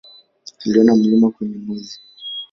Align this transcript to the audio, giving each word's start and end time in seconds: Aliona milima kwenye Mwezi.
Aliona 0.65 0.95
milima 0.95 1.31
kwenye 1.31 1.57
Mwezi. 1.57 1.99